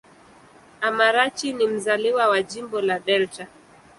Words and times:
Amarachi 0.81 1.53
ni 1.53 1.67
mzaliwa 1.67 2.27
wa 2.29 2.43
Jimbo 2.43 2.81
la 2.81 2.99
Delta. 2.99 3.47